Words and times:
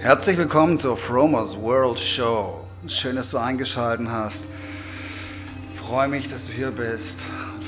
Herzlich 0.00 0.38
willkommen 0.38 0.78
zur 0.78 0.96
Fromers 0.96 1.60
World 1.60 2.00
Show. 2.00 2.64
Schön, 2.86 3.16
dass 3.16 3.28
du 3.28 3.36
eingeschaltet 3.36 4.08
hast. 4.08 4.46
Ich 5.74 5.78
freue 5.78 6.08
mich, 6.08 6.26
dass 6.30 6.46
du 6.46 6.54
hier 6.54 6.70
bist. 6.70 7.20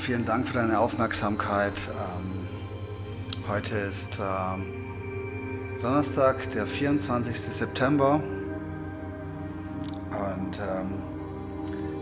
Vielen 0.03 0.25
Dank 0.25 0.49
für 0.49 0.55
deine 0.55 0.79
Aufmerksamkeit. 0.79 1.75
Ähm, 1.91 2.49
heute 3.47 3.77
ist 3.77 4.19
ähm, 4.19 4.65
Donnerstag, 5.83 6.51
der 6.53 6.67
24. 6.67 7.39
September. 7.39 8.23
Und 10.11 10.59
ähm, 10.59 11.03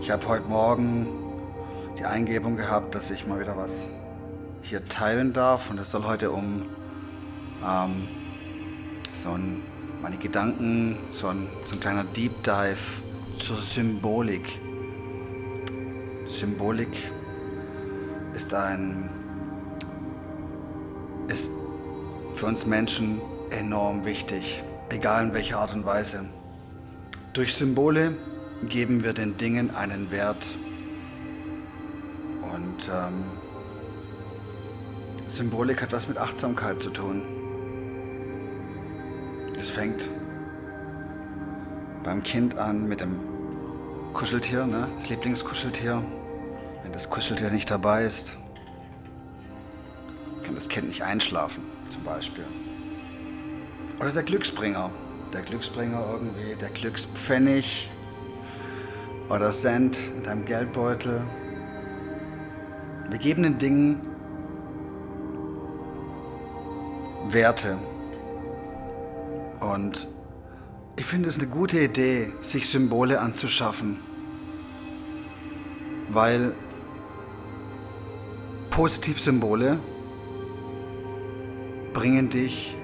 ich 0.01 0.13
habe 0.13 0.29
heute 0.29 0.47
Morgen 0.47 1.09
die 1.99 2.05
Eingebung 2.05 2.57
gehabt, 2.57 2.95
dass 2.95 3.11
ich 3.11 3.27
mal 3.27 3.41
wieder 3.41 3.57
was 3.57 3.89
hier 4.63 4.89
teilen 4.89 5.33
darf. 5.33 5.71
Und 5.71 5.79
es 5.81 5.91
soll 5.91 6.05
heute 6.05 6.31
um 6.31 6.67
so 9.13 9.31
ein, 9.31 9.63
meine 10.03 10.17
Gedanken, 10.17 10.97
so 11.13 11.29
ein, 11.29 11.49
so 11.67 11.75
ein 11.75 11.81
kleiner 11.81 12.05
Deep 12.05 12.43
Dive 12.43 12.79
zur 13.39 13.59
Symbolik. 13.59 14.59
Symbolik 16.27 16.97
ist 18.35 18.55
ein 18.55 19.11
ist 21.29 21.51
für 22.35 22.47
uns 22.47 22.67
Menschen 22.67 23.21
enorm 23.51 24.05
wichtig, 24.05 24.63
egal 24.89 25.27
in 25.27 25.35
welcher 25.35 25.59
Art 25.59 25.73
und 25.75 25.85
Weise. 25.85 26.25
Durch 27.33 27.55
Symbole 27.55 28.17
geben 28.69 29.05
wir 29.05 29.13
den 29.13 29.37
Dingen 29.37 29.75
einen 29.75 30.11
Wert. 30.11 30.45
Und 32.43 32.89
ähm, 32.89 33.23
Symbolik 35.29 35.83
hat 35.83 35.93
was 35.93 36.09
mit 36.09 36.19
Achtsamkeit 36.19 36.81
zu 36.81 36.91
tun. 36.91 37.40
Fängt 39.71 40.09
beim 42.03 42.25
Kind 42.25 42.59
an 42.59 42.89
mit 42.89 43.01
dem 43.01 43.21
Kuscheltier, 44.13 44.67
ne? 44.67 44.89
das 44.97 45.09
Lieblingskuscheltier. 45.09 46.05
Wenn 46.83 46.93
das 46.93 47.09
Kuscheltier 47.09 47.51
nicht 47.51 47.71
dabei 47.71 48.05
ist, 48.05 48.37
kann 50.43 50.57
das 50.57 50.69
Kind 50.69 50.89
nicht 50.89 51.03
einschlafen, 51.03 51.63
zum 51.93 52.03
Beispiel. 52.03 52.45
Oder 54.01 54.11
der 54.11 54.25
Glücksbringer. 54.25 54.91
Der 55.33 55.43
Glücksbringer 55.43 56.05
irgendwie, 56.15 56.57
der 56.61 56.71
Glückspfennig 56.71 57.89
oder 59.29 59.53
Cent 59.53 59.97
in 60.17 60.25
deinem 60.25 60.47
Geldbeutel. 60.47 61.23
Wir 63.09 63.19
geben 63.19 63.45
den 63.45 63.59
Dingen 63.59 64.01
Werte. 67.29 67.79
Und 69.61 70.09
ich 70.97 71.05
finde 71.05 71.29
es 71.29 71.39
eine 71.39 71.47
gute 71.47 71.81
Idee, 71.81 72.33
sich 72.43 72.69
Symbole 72.69 73.21
anzuschaffen, 73.21 73.99
weil 76.09 76.53
Positivsymbole 78.71 79.79
bringen 81.93 82.31
dich 82.31 82.77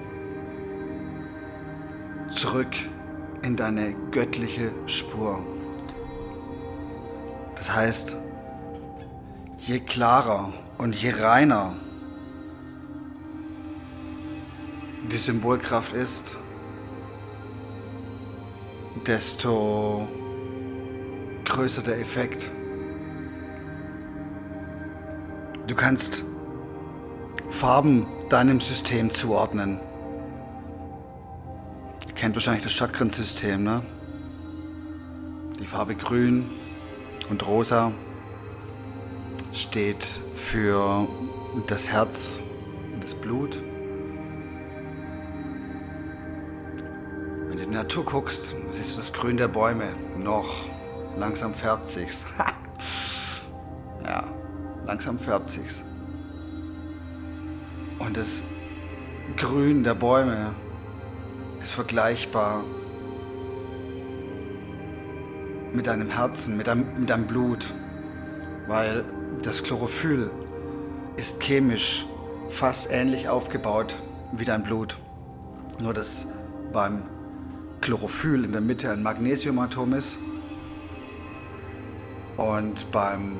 zurück 2.31 2.75
in 3.41 3.55
deine 3.55 3.95
göttliche 4.11 4.71
Spur. 4.85 5.45
Das 7.55 7.73
heißt, 7.73 8.15
je 9.57 9.79
klarer 9.79 10.53
und 10.77 10.93
je 10.95 11.11
reiner 11.11 11.73
die 15.11 15.17
Symbolkraft 15.17 15.93
ist, 15.93 16.37
desto 19.05 20.07
größer 21.45 21.81
der 21.81 21.99
Effekt. 21.99 22.51
Du 25.67 25.75
kannst 25.75 26.23
Farben 27.49 28.05
deinem 28.29 28.61
System 28.61 29.11
zuordnen. 29.11 29.79
Ihr 32.07 32.13
kennt 32.13 32.35
wahrscheinlich 32.35 32.63
das 32.63 32.73
Chakrensystem, 32.73 33.63
ne? 33.63 33.83
Die 35.59 35.65
Farbe 35.65 35.95
Grün 35.95 36.49
und 37.29 37.45
Rosa 37.47 37.91
steht 39.53 40.05
für 40.35 41.07
das 41.67 41.89
Herz 41.89 42.39
und 42.93 43.03
das 43.03 43.15
Blut. 43.15 43.57
Die 47.77 47.83
Natur 47.83 48.05
guckst, 48.05 48.55
siehst 48.71 48.93
du 48.93 48.97
das 48.97 49.13
Grün 49.13 49.37
der 49.37 49.47
Bäume. 49.47 49.89
Noch. 50.17 50.65
Langsam 51.15 51.53
färbt 51.53 51.85
sich's. 51.85 52.25
ja, 54.03 54.23
langsam 54.87 55.19
färbt 55.19 55.47
sich's. 55.47 55.83
Und 57.99 58.17
das 58.17 58.41
Grün 59.35 59.83
der 59.83 59.93
Bäume 59.93 60.55
ist 61.61 61.71
vergleichbar 61.71 62.63
mit 65.71 65.85
deinem 65.85 66.09
Herzen, 66.09 66.57
mit 66.57 66.65
deinem, 66.65 66.99
mit 66.99 67.11
deinem 67.11 67.27
Blut, 67.27 67.75
weil 68.67 69.05
das 69.43 69.61
Chlorophyll 69.61 70.31
ist 71.15 71.43
chemisch 71.43 72.07
fast 72.49 72.91
ähnlich 72.91 73.29
aufgebaut 73.29 73.95
wie 74.31 74.45
dein 74.45 74.63
Blut. 74.63 74.97
Nur 75.79 75.93
dass 75.93 76.27
beim 76.73 77.03
Chlorophyll 77.87 78.43
in 78.43 78.51
der 78.51 78.59
Mitte 78.59 78.91
ein 78.91 79.01
Magnesiumatom 79.01 79.93
ist 79.93 80.17
und 82.35 82.91
beim 82.91 83.37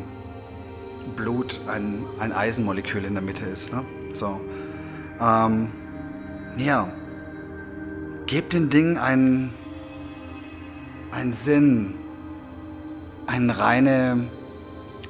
Blut 1.17 1.59
ein, 1.67 2.05
ein 2.17 2.31
Eisenmolekül 2.31 3.03
in 3.03 3.11
der 3.11 3.21
Mitte 3.21 3.43
ist. 3.43 3.73
Ne? 3.73 3.83
So. 4.13 4.39
Ähm, 5.19 5.69
ja. 6.55 6.89
Gebt 8.25 8.53
den 8.53 8.69
Dingen 8.69 8.97
einen, 8.97 9.53
einen 11.11 11.33
Sinn, 11.33 11.95
einen, 13.25 13.49
reine, 13.49 14.29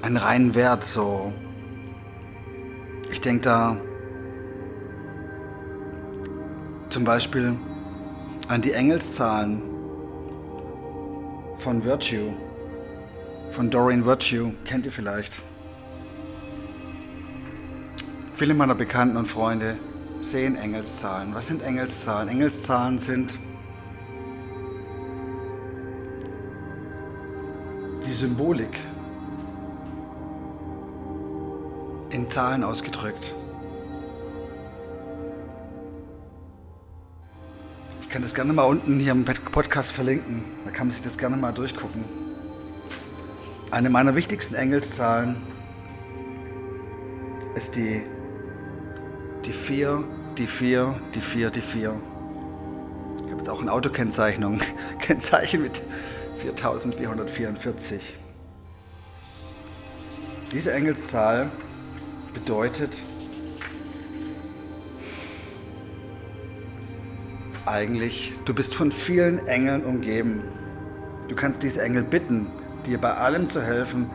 einen 0.02 0.18
reinen 0.18 0.56
Wert. 0.56 0.84
So. 0.84 1.32
Ich 3.12 3.22
denke 3.22 3.42
da 3.42 3.78
zum 6.90 7.04
Beispiel 7.04 7.56
an 8.48 8.62
die 8.62 8.72
Engelszahlen 8.72 9.62
von 11.58 11.84
Virtue, 11.84 12.34
von 13.52 13.70
Doreen 13.70 14.06
Virtue, 14.06 14.54
kennt 14.64 14.86
ihr 14.86 14.92
vielleicht. 14.92 15.42
Viele 18.36 18.54
meiner 18.54 18.76
Bekannten 18.76 19.18
und 19.18 19.28
Freunde 19.28 19.78
sehen 20.22 20.56
Engelszahlen. 20.56 21.34
Was 21.34 21.48
sind 21.48 21.62
Engelszahlen? 21.62 22.30
Engelszahlen 22.30 23.00
sind 23.00 23.38
die 28.06 28.14
Symbolik 28.14 28.78
in 32.12 32.30
Zahlen 32.30 32.64
ausgedrückt. 32.64 33.34
Ich 38.08 38.14
kann 38.14 38.22
das 38.22 38.34
gerne 38.34 38.54
mal 38.54 38.64
unten 38.64 39.02
hier 39.02 39.12
im 39.12 39.26
Podcast 39.26 39.92
verlinken. 39.92 40.46
Da 40.64 40.72
kann 40.72 40.88
man 40.88 40.94
sich 40.94 41.04
das 41.04 41.18
gerne 41.18 41.36
mal 41.36 41.52
durchgucken. 41.52 42.06
Eine 43.70 43.90
meiner 43.90 44.16
wichtigsten 44.16 44.56
Engelszahlen 44.56 45.36
ist 47.56 47.76
die, 47.76 48.02
die 49.46 49.52
4, 49.52 50.06
die 50.38 50.48
4, 50.48 50.96
die 51.16 51.20
4, 51.20 51.50
die 51.50 51.60
4. 51.60 52.02
Ich 53.26 53.26
habe 53.26 53.40
jetzt 53.40 53.50
auch 53.50 53.60
eine 53.60 53.74
Autokennzeichnung, 53.74 54.62
Kennzeichen 55.00 55.64
mit 55.64 55.82
4444. 56.38 58.16
Diese 60.54 60.72
Engelszahl 60.72 61.50
bedeutet, 62.34 62.92
eigentlich, 67.68 68.34
du 68.46 68.54
bist 68.54 68.74
von 68.74 68.92
vielen 68.92 69.46
Engeln 69.48 69.84
umgeben. 69.84 70.42
Du 71.28 71.36
kannst 71.36 71.64
diese 71.64 71.82
Engel 71.82 72.04
bitten, 72.04 72.48
dir 72.86 72.98
bei 72.98 73.14
allem 73.14 73.48
zu 73.48 73.62
helfen, 73.62 74.10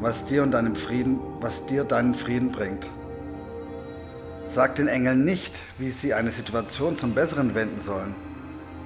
was 0.00 0.24
dir 0.26 0.42
und 0.42 0.52
deinem 0.52 0.76
Frieden, 0.76 1.18
was 1.40 1.66
dir 1.66 1.84
deinen 1.84 2.14
Frieden 2.14 2.52
bringt. 2.52 2.88
Sag 4.44 4.76
den 4.76 4.88
Engeln 4.88 5.24
nicht, 5.24 5.60
wie 5.78 5.90
sie 5.90 6.14
eine 6.14 6.30
Situation 6.30 6.96
zum 6.96 7.14
Besseren 7.14 7.54
wenden 7.54 7.78
sollen. 7.78 8.14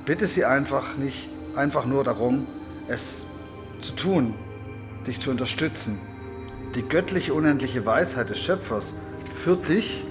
Bitte 0.04 0.26
sie 0.26 0.44
einfach 0.44 0.96
nicht, 0.96 1.28
einfach 1.56 1.86
nur 1.86 2.04
darum, 2.04 2.46
es 2.88 3.26
zu 3.80 3.92
tun, 3.92 4.34
dich 5.06 5.20
zu 5.20 5.30
unterstützen. 5.30 5.98
Die 6.74 6.82
göttliche 6.82 7.34
unendliche 7.34 7.84
Weisheit 7.84 8.30
des 8.30 8.38
Schöpfers 8.38 8.94
führt 9.42 9.68
dich 9.68 10.04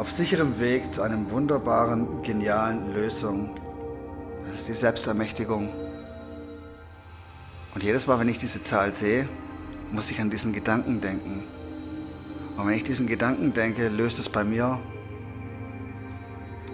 auf 0.00 0.10
sicherem 0.10 0.58
Weg 0.58 0.90
zu 0.90 1.02
einem 1.02 1.30
wunderbaren, 1.30 2.22
genialen 2.22 2.94
Lösung 2.94 3.54
Das 4.46 4.54
ist 4.54 4.68
die 4.68 4.72
Selbstermächtigung. 4.72 5.68
Und 7.74 7.82
jedes 7.82 8.06
Mal, 8.06 8.18
wenn 8.18 8.28
ich 8.30 8.38
diese 8.38 8.62
Zahl 8.62 8.94
sehe, 8.94 9.28
muss 9.92 10.10
ich 10.10 10.18
an 10.18 10.30
diesen 10.30 10.54
Gedanken 10.54 11.02
denken. 11.02 11.42
Und 12.56 12.66
wenn 12.66 12.72
ich 12.72 12.82
diesen 12.82 13.08
Gedanken 13.08 13.52
denke, 13.52 13.88
löst 13.88 14.18
es 14.18 14.30
bei 14.30 14.42
mir 14.42 14.80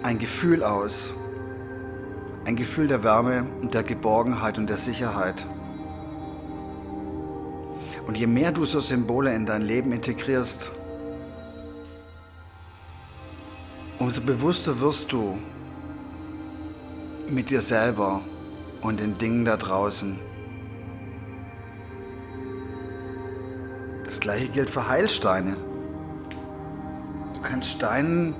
ein 0.03 0.19
Gefühl 0.19 0.63
aus. 0.63 1.13
Ein 2.45 2.55
Gefühl 2.55 2.87
der 2.87 3.03
Wärme 3.03 3.45
und 3.61 3.73
der 3.73 3.83
Geborgenheit 3.83 4.57
und 4.57 4.69
der 4.69 4.77
Sicherheit. 4.77 5.45
Und 8.07 8.15
je 8.15 8.27
mehr 8.27 8.53
du 8.53 8.63
so 8.63 8.79
Symbole 8.79 9.35
in 9.35 9.45
dein 9.45 9.63
Leben 9.63 9.91
integrierst, 9.91 10.71
umso 13.99 14.21
bewusster 14.21 14.79
wirst 14.79 15.11
du 15.11 15.37
mit 17.29 17.49
dir 17.49 17.61
selber 17.61 18.21
und 18.81 18.99
den 18.99 19.17
Dingen 19.17 19.45
da 19.45 19.57
draußen. 19.57 20.19
Das 24.05 24.19
gleiche 24.19 24.47
gilt 24.47 24.69
für 24.69 24.87
Heilsteine. 24.87 25.57
Du 27.33 27.41
kannst 27.41 27.69
Steinen, 27.69 28.35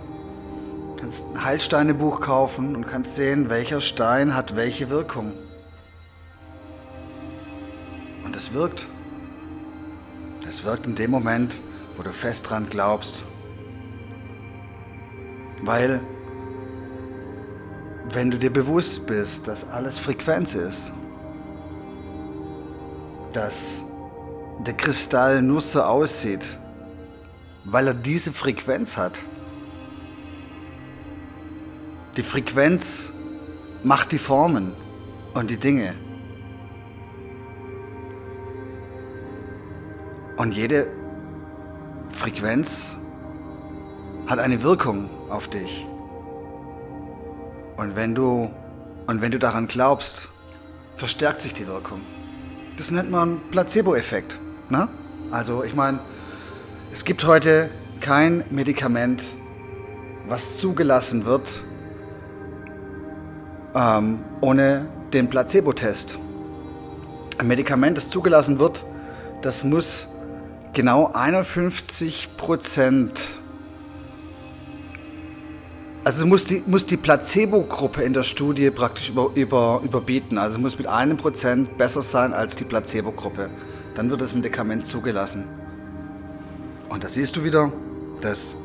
kannst 0.97 1.25
ein 1.33 1.43
Heilsteinebuch 1.43 2.21
kaufen 2.21 2.75
und 2.75 2.87
kannst 2.87 3.15
sehen, 3.15 3.49
welcher 3.49 3.81
Stein 3.81 4.35
hat 4.35 4.55
welche 4.55 4.89
Wirkung. 4.89 5.33
Und 8.23 8.35
es 8.35 8.53
wirkt. 8.53 8.87
Es 10.47 10.63
wirkt 10.63 10.85
in 10.87 10.95
dem 10.95 11.11
Moment, 11.11 11.61
wo 11.97 12.03
du 12.03 12.11
fest 12.11 12.49
dran 12.49 12.69
glaubst. 12.69 13.23
Weil, 15.67 15.99
wenn 18.13 18.31
du 18.31 18.37
dir 18.39 18.53
bewusst 18.53 19.05
bist, 19.05 19.49
dass 19.49 19.69
alles 19.69 19.99
Frequenz 19.99 20.53
ist, 20.53 20.93
dass 23.33 23.83
der 24.65 24.75
Kristall 24.75 25.41
nur 25.41 25.59
so 25.59 25.81
aussieht, 25.81 26.57
weil 27.65 27.87
er 27.87 27.93
diese 27.93 28.31
Frequenz 28.31 28.95
hat. 28.95 29.21
Die 32.15 32.23
Frequenz 32.23 33.11
macht 33.83 34.13
die 34.13 34.19
Formen 34.19 34.71
und 35.33 35.51
die 35.51 35.57
Dinge. 35.57 35.95
Und 40.37 40.53
jede 40.53 40.87
Frequenz 42.13 42.95
hat 44.27 44.39
eine 44.39 44.63
Wirkung 44.63 45.09
auf 45.29 45.47
dich. 45.47 45.85
Und 47.77 47.95
wenn 47.95 48.15
du, 48.15 48.49
und 49.07 49.21
wenn 49.21 49.31
du 49.31 49.39
daran 49.39 49.67
glaubst, 49.67 50.29
verstärkt 50.95 51.41
sich 51.41 51.53
die 51.53 51.67
Wirkung. 51.67 52.01
Das 52.77 52.91
nennt 52.91 53.11
man 53.11 53.39
Placebo-Effekt. 53.51 54.39
Ne? 54.69 54.87
Also 55.31 55.63
ich 55.63 55.75
meine, 55.75 55.99
es 56.91 57.05
gibt 57.05 57.25
heute 57.25 57.69
kein 58.01 58.43
Medikament, 58.49 59.23
was 60.27 60.57
zugelassen 60.57 61.25
wird 61.25 61.63
ähm, 63.77 64.19
ohne 64.41 64.87
den 65.13 65.29
Placebo-Test. 65.29 66.17
Ein 67.37 67.47
Medikament, 67.47 67.97
das 67.97 68.09
zugelassen 68.09 68.59
wird, 68.59 68.83
das 69.41 69.63
muss 69.63 70.07
genau 70.73 71.11
51 71.13 72.35
Prozent 72.37 73.21
also 76.07 76.25
muss 76.25 76.45
die, 76.45 76.63
muss 76.65 76.85
die 76.85 76.95
Placebo-Gruppe 76.95 78.01
in 78.01 78.13
der 78.13 78.23
Studie 78.23 78.71
praktisch 78.71 79.09
über, 79.09 79.29
über, 79.35 79.81
überbieten. 79.83 80.37
Also 80.37 80.57
muss 80.57 80.77
mit 80.77 80.87
einem 80.87 81.17
Prozent 81.17 81.77
besser 81.77 82.01
sein 82.01 82.33
als 82.33 82.55
die 82.55 82.63
Placebo-Gruppe. 82.63 83.49
Dann 83.93 84.09
wird 84.09 84.21
das 84.21 84.33
Medikament 84.33 84.85
zugelassen. 84.85 85.43
Und 86.87 87.03
da 87.03 87.09
siehst 87.09 87.35
du 87.35 87.43
wieder, 87.43 87.73
dass 88.21 88.55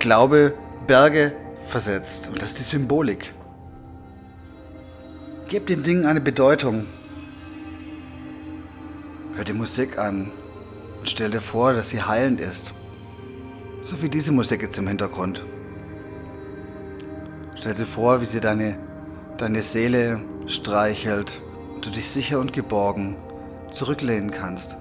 Glaube 0.00 0.54
Berge 0.88 1.34
versetzt. 1.68 2.30
Und 2.30 2.42
das 2.42 2.48
ist 2.48 2.58
die 2.58 2.64
Symbolik. 2.64 3.32
Gib 5.48 5.68
den 5.68 5.84
Dingen 5.84 6.04
eine 6.04 6.20
Bedeutung. 6.20 6.86
Hör 9.36 9.44
die 9.44 9.52
Musik 9.52 9.98
an 9.98 10.32
und 10.98 11.08
stell 11.08 11.30
dir 11.30 11.40
vor, 11.40 11.74
dass 11.74 11.90
sie 11.90 12.02
heilend 12.02 12.40
ist. 12.40 12.74
So 13.84 14.02
wie 14.02 14.08
diese 14.08 14.32
Musik 14.32 14.62
jetzt 14.62 14.78
im 14.78 14.88
Hintergrund. 14.88 15.44
Stell 17.60 17.74
dir 17.74 17.84
vor, 17.84 18.22
wie 18.22 18.24
sie 18.24 18.40
deine, 18.40 18.78
deine 19.36 19.60
Seele 19.60 20.18
streichelt 20.46 21.42
und 21.74 21.84
du 21.84 21.90
dich 21.90 22.08
sicher 22.08 22.40
und 22.40 22.54
geborgen 22.54 23.16
zurücklehnen 23.70 24.30
kannst. 24.30 24.76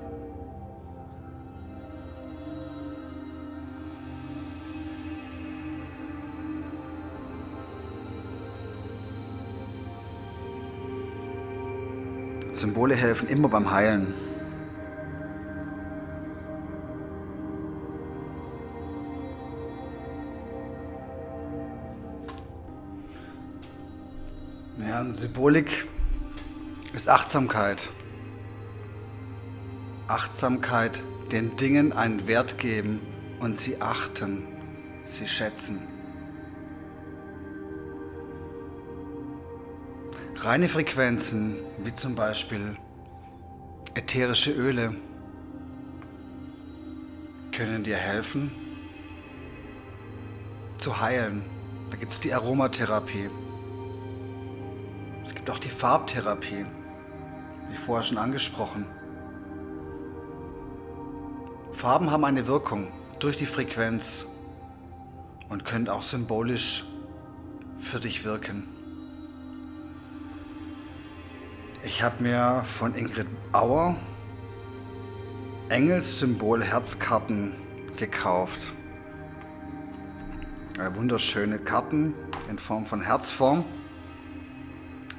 Symbole 12.53 12.95
helfen 12.95 13.27
immer 13.27 13.49
beim 13.49 13.73
Heilen. 13.73 14.28
Ja, 24.99 25.13
Symbolik 25.13 25.87
ist 26.93 27.07
Achtsamkeit. 27.07 27.89
Achtsamkeit, 30.09 31.01
den 31.31 31.55
Dingen 31.55 31.93
einen 31.93 32.27
Wert 32.27 32.57
geben 32.57 32.99
und 33.39 33.55
sie 33.55 33.81
achten, 33.81 34.45
sie 35.05 35.25
schätzen. 35.25 35.79
Reine 40.35 40.67
Frequenzen, 40.67 41.55
wie 41.81 41.93
zum 41.93 42.15
Beispiel 42.15 42.75
ätherische 43.95 44.51
Öle, 44.51 44.95
können 47.53 47.85
dir 47.85 47.97
helfen 47.97 48.51
zu 50.77 50.99
heilen. 50.99 51.41
Da 51.89 51.95
gibt 51.95 52.11
es 52.11 52.19
die 52.19 52.33
Aromatherapie. 52.33 53.29
Es 55.29 55.35
gibt 55.35 55.51
auch 55.51 55.59
die 55.59 55.69
Farbtherapie, 55.69 56.65
wie 57.69 57.77
vorher 57.77 58.03
schon 58.03 58.17
angesprochen. 58.17 58.87
Farben 61.71 62.09
haben 62.09 62.25
eine 62.25 62.47
Wirkung 62.47 62.87
durch 63.19 63.37
die 63.37 63.45
Frequenz 63.45 64.25
und 65.47 65.65
können 65.65 65.87
auch 65.87 66.01
symbolisch 66.01 66.83
für 67.79 67.99
dich 67.99 68.25
wirken. 68.25 68.67
Ich 71.83 72.01
habe 72.01 72.23
mir 72.23 72.65
von 72.79 72.95
Ingrid 72.95 73.27
Auer 73.51 73.95
Engelssymbol 75.69 76.63
Herzkarten 76.63 77.53
gekauft. 77.97 78.73
Wunderschöne 80.95 81.59
Karten 81.59 82.15
in 82.49 82.57
Form 82.57 82.87
von 82.87 83.01
Herzform. 83.01 83.63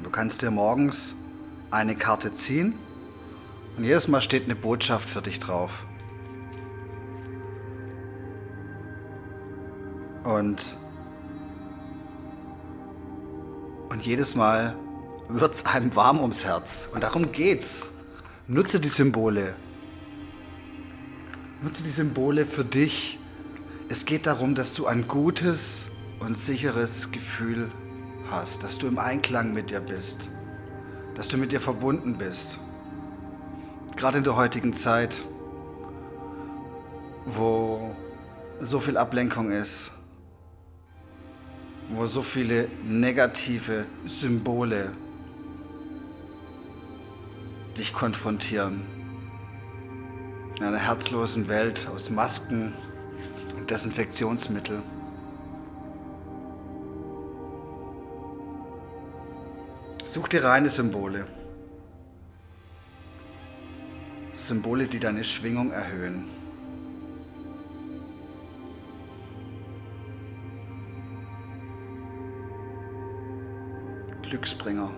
Du 0.03 0.09
kannst 0.09 0.41
dir 0.41 0.51
morgens 0.51 1.15
eine 1.71 1.95
Karte 1.95 2.33
ziehen 2.33 2.75
und 3.77 3.85
jedes 3.85 4.09
Mal 4.09 4.23
steht 4.23 4.45
eine 4.45 4.57
Botschaft 4.57 5.09
für 5.09 5.21
dich 5.21 5.39
drauf. 5.39 5.85
Und, 10.25 10.77
und 13.91 14.05
jedes 14.05 14.35
Mal 14.35 14.75
wird 15.29 15.55
es 15.55 15.67
einem 15.67 15.95
warm 15.95 16.21
ums 16.21 16.45
Herz. 16.45 16.89
Und 16.93 17.05
darum 17.05 17.33
geht's. 17.33 17.83
Nutze 18.47 18.81
die 18.81 18.89
Symbole. 18.89 19.55
Nutze 21.63 21.83
die 21.83 21.91
Symbole 21.91 22.47
für 22.47 22.65
dich. 22.65 23.19
Es 23.89 24.07
geht 24.07 24.27
darum, 24.27 24.55
dass 24.55 24.75
du 24.75 24.87
ein 24.87 25.07
gutes 25.07 25.89
und 26.21 26.37
sicheres 26.37 27.13
Gefühl 27.13 27.71
hast, 27.71 27.90
dass 28.31 28.79
du 28.79 28.87
im 28.87 28.99
Einklang 28.99 29.53
mit 29.53 29.71
dir 29.71 29.81
bist, 29.81 30.29
dass 31.15 31.29
du 31.29 31.37
mit 31.37 31.53
dir 31.53 31.61
verbunden 31.61 32.17
bist. 32.17 32.59
Gerade 33.97 34.19
in 34.19 34.25
der 34.25 34.37
heutigen 34.37 34.73
Zeit, 34.73 35.21
wo 37.27 37.95
so 38.61 38.79
viel 38.79 38.97
Ablenkung 38.97 39.51
ist, 39.51 39.91
wo 41.91 42.07
so 42.07 42.23
viele 42.23 42.69
negative 42.85 43.87
Symbole 44.07 44.93
dich 47.77 47.93
konfrontieren. 47.93 48.83
In 50.59 50.67
einer 50.67 50.79
herzlosen 50.79 51.49
Welt 51.49 51.89
aus 51.93 52.11
Masken 52.11 52.75
und 53.57 53.71
Desinfektionsmitteln. 53.71 55.00
Such 60.13 60.27
dir 60.27 60.43
reine 60.43 60.69
Symbole. 60.69 61.25
Symbole, 64.33 64.89
die 64.89 64.99
deine 64.99 65.23
Schwingung 65.23 65.71
erhöhen. 65.71 66.25
Glücksbringer. 74.23 74.91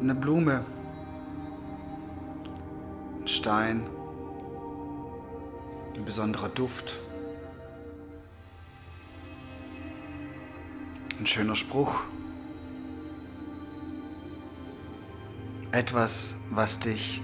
Eine 0.00 0.16
Blume. 0.16 0.64
Ein 3.20 3.28
Stein. 3.28 3.86
Ein 5.94 6.04
besonderer 6.04 6.48
Duft. 6.48 6.98
Ein 11.20 11.26
schöner 11.28 11.54
Spruch. 11.54 12.02
Etwas, 15.72 16.34
was 16.50 16.80
dich, 16.80 17.22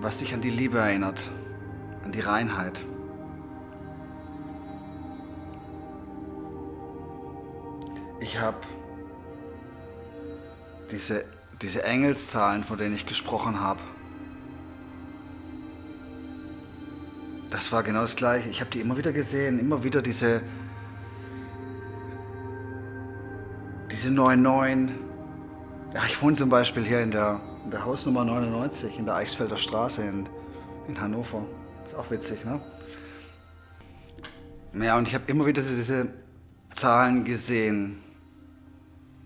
was 0.00 0.18
dich 0.18 0.32
an 0.32 0.40
die 0.40 0.50
Liebe 0.50 0.78
erinnert, 0.78 1.20
an 2.04 2.12
die 2.12 2.20
Reinheit. 2.20 2.80
Ich 8.20 8.38
habe 8.38 8.58
diese, 10.92 11.24
diese 11.60 11.82
Engelszahlen, 11.82 12.62
von 12.62 12.78
denen 12.78 12.94
ich 12.94 13.06
gesprochen 13.06 13.60
habe. 13.60 13.80
Das 17.50 17.72
war 17.72 17.82
genau 17.82 18.02
das 18.02 18.14
Gleiche. 18.14 18.48
Ich 18.50 18.60
habe 18.60 18.70
die 18.70 18.80
immer 18.80 18.96
wieder 18.96 19.12
gesehen, 19.12 19.58
immer 19.58 19.82
wieder 19.82 20.00
diese, 20.00 20.42
diese 23.90 24.12
99. 24.12 25.09
Ja, 25.92 26.04
ich 26.06 26.22
wohne 26.22 26.36
zum 26.36 26.48
Beispiel 26.48 26.86
hier 26.86 27.02
in 27.02 27.10
der, 27.10 27.40
in 27.64 27.72
der 27.72 27.84
Hausnummer 27.84 28.24
99 28.24 28.96
in 28.96 29.06
der 29.06 29.16
Eichsfelder 29.16 29.56
Straße 29.56 30.04
in, 30.04 30.28
in 30.86 31.00
Hannover. 31.00 31.44
Ist 31.84 31.96
auch 31.96 32.08
witzig, 32.12 32.44
ne? 32.44 32.60
Ja, 34.72 34.96
und 34.96 35.08
ich 35.08 35.14
habe 35.14 35.24
immer 35.26 35.46
wieder 35.46 35.62
diese 35.62 36.06
Zahlen 36.70 37.24
gesehen. 37.24 38.00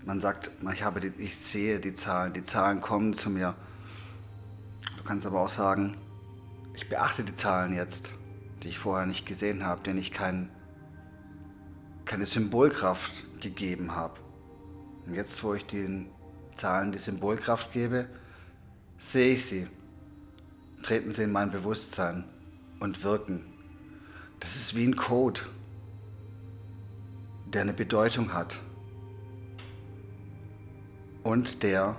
Man 0.07 0.23
sagt, 0.23 0.51
ich, 0.73 0.83
habe 0.83 1.01
die, 1.01 1.13
ich 1.23 1.37
sehe 1.37 1.81
die 1.81 1.93
Zahlen, 1.93 2.33
die 2.33 2.43
Zahlen 2.43 2.81
kommen 2.81 3.13
zu 3.13 3.29
mir. 3.29 3.55
Du 4.97 5.05
kannst 5.05 5.27
aber 5.27 5.43
auch 5.43 5.51
sagen, 5.51 5.99
ich 6.75 6.89
beachte 6.89 7.25
die 7.25 7.35
Zahlen 7.35 7.75
jetzt, 7.75 8.15
die 8.63 8.69
ich 8.69 8.79
vorher 8.79 9.05
nicht 9.05 9.27
gesehen 9.27 9.67
habe, 9.67 9.83
denen 9.83 9.99
ich 9.99 10.13
kein, 10.13 10.49
keine 12.07 12.25
Symbolkraft 12.25 13.13
gegeben 13.43 13.95
habe. 13.95 14.15
Und 15.07 15.15
jetzt, 15.15 15.45
wo 15.45 15.53
ich 15.53 15.67
den 15.67 16.14
Zahlen 16.55 16.93
die 16.93 16.99
Symbolkraft 16.99 17.73
gebe, 17.73 18.07
sehe 18.99 19.35
ich 19.35 19.47
sie, 19.47 19.67
treten 20.83 21.13
sie 21.13 21.25
in 21.25 21.33
mein 21.33 21.51
Bewusstsein 21.51 22.25
und 22.81 23.03
wirken. 23.03 23.45
Das 24.41 24.57
ist 24.57 24.75
wie 24.75 24.87
ein 24.87 24.97
Code, 24.97 25.41
der 27.47 27.63
eine 27.63 27.73
Bedeutung 27.73 28.33
hat 28.33 28.61
und 31.23 31.63
der 31.63 31.97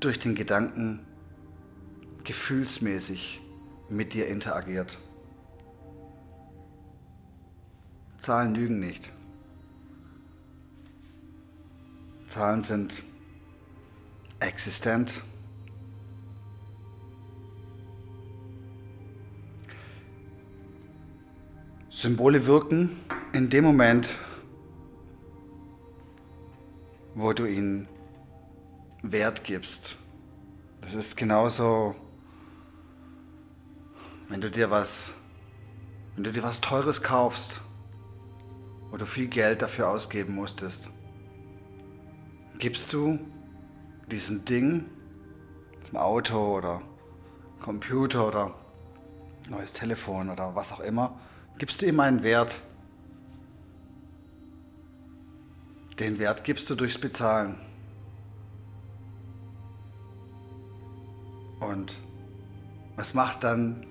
durch 0.00 0.18
den 0.18 0.34
Gedanken 0.34 1.00
gefühlsmäßig 2.24 3.40
mit 3.88 4.14
dir 4.14 4.26
interagiert. 4.28 4.98
Zahlen 8.18 8.54
lügen 8.54 8.80
nicht. 8.80 9.10
Zahlen 12.26 12.62
sind 12.62 13.02
existent. 14.40 15.22
Symbole 21.90 22.46
wirken 22.46 23.00
in 23.32 23.48
dem 23.48 23.64
Moment, 23.64 24.14
wo 27.14 27.32
du 27.32 27.46
ihnen 27.46 27.88
Wert 29.02 29.44
gibst. 29.44 29.96
Das 30.82 30.94
ist 30.94 31.16
genauso, 31.16 31.94
wenn 34.28 34.42
du 34.42 34.50
dir 34.50 34.70
was, 34.70 35.14
wenn 36.14 36.24
du 36.24 36.32
dir 36.32 36.42
was 36.42 36.60
Teures 36.60 37.02
kaufst, 37.02 37.62
wo 38.90 38.98
du 38.98 39.06
viel 39.06 39.28
Geld 39.28 39.62
dafür 39.62 39.88
ausgeben 39.88 40.34
musstest, 40.34 40.90
gibst 42.58 42.92
du 42.92 43.18
diesem 44.10 44.44
Ding, 44.44 44.86
diesem 45.82 45.96
Auto 45.96 46.56
oder 46.56 46.82
Computer 47.60 48.28
oder 48.28 48.54
neues 49.48 49.72
Telefon 49.72 50.30
oder 50.30 50.54
was 50.54 50.72
auch 50.72 50.80
immer, 50.80 51.18
gibst 51.58 51.82
du 51.82 51.86
ihm 51.86 52.00
einen 52.00 52.22
Wert. 52.22 52.60
Den 55.98 56.18
Wert 56.18 56.44
gibst 56.44 56.68
du 56.68 56.74
durchs 56.74 56.98
Bezahlen. 56.98 57.58
Und 61.60 61.96
was 62.96 63.14
macht 63.14 63.44
dann 63.44 63.86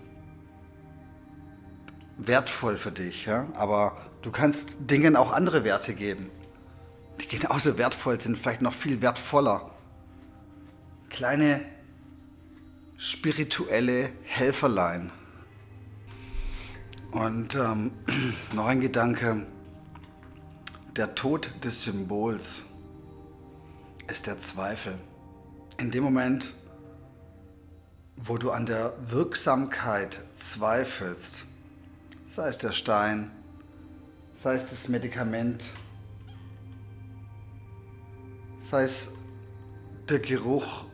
wertvoll 2.17 2.77
für 2.77 2.91
dich? 2.91 3.25
Ja? 3.25 3.47
Aber 3.55 3.97
du 4.21 4.31
kannst 4.31 4.77
Dingen 4.79 5.15
auch 5.15 5.31
andere 5.31 5.63
Werte 5.63 5.93
geben, 5.93 6.29
die 7.19 7.27
genauso 7.27 7.77
wertvoll 7.77 8.19
sind, 8.19 8.37
vielleicht 8.37 8.61
noch 8.61 8.73
viel 8.73 9.01
wertvoller. 9.01 9.71
Kleine 11.09 11.65
spirituelle 12.97 14.11
Helferlein. 14.23 15.11
Und 17.11 17.55
ähm, 17.55 17.91
noch 18.53 18.65
ein 18.65 18.81
Gedanke. 18.81 19.45
Der 20.95 21.15
Tod 21.15 21.51
des 21.63 21.83
Symbols 21.83 22.63
ist 24.07 24.27
der 24.27 24.39
Zweifel. 24.39 24.97
In 25.77 25.91
dem 25.91 26.03
Moment, 26.03 26.53
wo 28.15 28.37
du 28.37 28.51
an 28.51 28.65
der 28.65 28.93
Wirksamkeit 29.09 30.21
zweifelst, 30.37 31.45
sei 32.27 32.47
es 32.47 32.57
der 32.57 32.71
Stein, 32.71 33.31
sei 34.35 34.55
es 34.55 34.69
das 34.69 34.87
Medikament, 34.87 35.63
sei 38.57 38.83
es 38.83 39.11
der 40.09 40.19
Geruch 40.19 40.85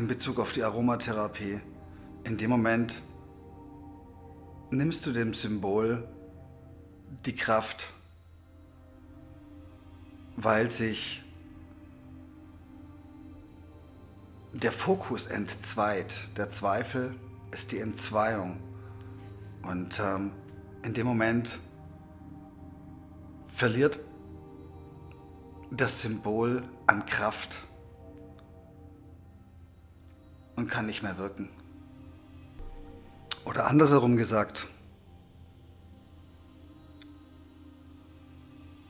in 0.00 0.08
Bezug 0.08 0.38
auf 0.38 0.52
die 0.52 0.62
Aromatherapie, 0.62 1.60
in 2.24 2.38
dem 2.38 2.48
Moment 2.48 3.02
nimmst 4.70 5.04
du 5.04 5.12
dem 5.12 5.34
Symbol 5.34 6.08
die 7.26 7.36
Kraft, 7.36 7.86
weil 10.36 10.70
sich 10.70 11.22
der 14.54 14.72
Fokus 14.72 15.26
entzweit. 15.26 16.30
Der 16.34 16.48
Zweifel 16.48 17.14
ist 17.50 17.70
die 17.70 17.80
Entzweiung. 17.80 18.58
Und 19.64 20.00
ähm, 20.00 20.32
in 20.82 20.94
dem 20.94 21.06
Moment 21.06 21.60
verliert 23.48 24.00
das 25.70 26.00
Symbol 26.00 26.62
an 26.86 27.04
Kraft 27.04 27.58
und 30.60 30.68
kann 30.68 30.86
nicht 30.86 31.02
mehr 31.02 31.18
wirken. 31.18 31.48
Oder 33.44 33.66
andersherum 33.66 34.16
gesagt, 34.16 34.66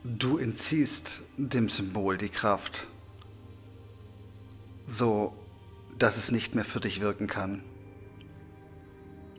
du 0.03 0.37
entziehst 0.37 1.21
dem 1.37 1.69
Symbol 1.69 2.17
die 2.17 2.29
Kraft, 2.29 2.87
so 4.87 5.33
dass 5.97 6.17
es 6.17 6.31
nicht 6.31 6.55
mehr 6.55 6.65
für 6.65 6.79
dich 6.79 6.99
wirken 6.99 7.27
kann. 7.27 7.63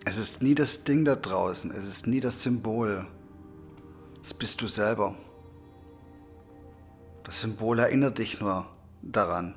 Es 0.05 0.17
ist 0.17 0.43
nie 0.43 0.55
das 0.55 0.85
Ding 0.85 1.05
da 1.05 1.15
draußen, 1.15 1.71
es 1.71 1.87
ist 1.87 2.07
nie 2.07 2.21
das 2.21 2.43
Symbol. 2.43 3.07
Es 4.23 4.33
bist 4.33 4.61
du 4.63 4.69
selber. 4.69 5.17
Das 7.25 7.41
Symbol 7.41 7.79
erinnert 7.79 8.19
dich 8.19 8.41
nur 8.41 8.67
daran, 9.03 9.55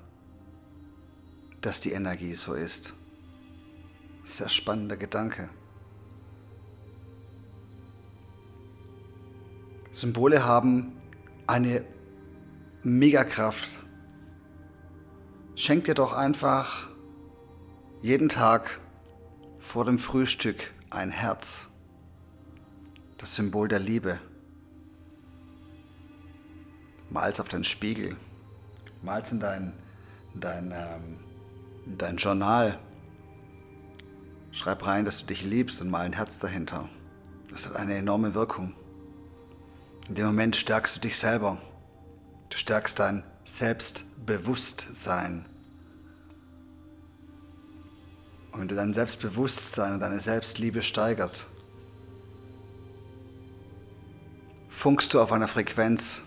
dass 1.65 1.81
die 1.81 1.93
Energie 1.93 2.36
so 2.36 2.53
ist. 2.53 2.93
Sehr 4.24 4.50
spannender 4.50 4.98
Gedanke. 4.98 5.50
Symbole 9.91 10.45
haben 10.45 10.93
eine 11.48 11.84
Megakraft. 12.84 13.67
Schenk 15.55 15.86
dir 15.86 15.95
doch 15.95 16.13
einfach 16.13 16.88
jeden 18.03 18.29
Tag 18.29 18.79
vor 19.57 19.86
dem 19.86 19.98
Frühstück 19.98 20.72
ein 20.91 21.10
Herz, 21.10 21.67
das 23.17 23.36
Symbol 23.36 23.67
der 23.67 23.79
Liebe. 23.79 24.19
Mal's 27.10 27.39
auf 27.39 27.48
den 27.48 27.63
Spiegel, 27.63 28.15
Mal's 29.01 29.31
in 29.31 29.39
dein, 29.39 29.74
in 30.36 30.41
dein, 30.41 30.72
ähm, 30.72 31.25
in 31.86 31.98
dein 31.98 32.18
Journal. 32.18 32.80
Schreib 34.51 34.86
rein, 34.86 35.06
dass 35.06 35.20
du 35.20 35.25
dich 35.25 35.44
liebst 35.44 35.82
und 35.82 35.89
mal 35.89 36.06
ein 36.06 36.13
Herz 36.13 36.39
dahinter. 36.39 36.89
Das 37.50 37.68
hat 37.68 37.75
eine 37.75 37.96
enorme 37.96 38.34
Wirkung. 38.34 38.74
In 40.08 40.15
dem 40.15 40.25
Moment 40.27 40.56
stärkst 40.56 40.96
du 40.96 41.00
dich 41.00 41.18
selber. 41.18 41.62
Du 42.50 42.58
stärkst 42.58 43.00
dein 43.00 43.24
Selbstbewusstsein. 43.44 45.46
Und 48.51 48.62
wenn 48.62 48.68
du 48.68 48.75
dein 48.75 48.94
Selbstbewusstsein 48.94 49.94
und 49.94 50.00
deine 50.00 50.20
Selbstliebe 50.20 50.82
steigert, 50.82 51.46
funkst 54.70 55.13
du 55.13 55.20
auf 55.20 55.32
einer 55.32 55.48
Frequenz, 55.48 56.22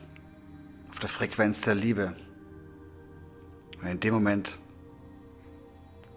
auf 0.90 0.98
der 0.98 1.08
Frequenz 1.08 1.62
der 1.62 1.74
Liebe. 1.74 2.14
Und 3.80 3.88
in 3.88 4.00
dem 4.00 4.14
Moment 4.14 4.58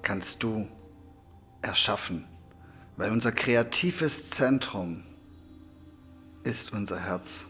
kannst 0.02 0.44
du 0.44 0.68
erschaffen, 1.62 2.28
weil 2.98 3.12
unser 3.12 3.32
kreatives 3.32 4.30
Zentrum 4.30 5.04
ist 6.44 6.74
unser 6.74 7.00
Herz. 7.00 7.46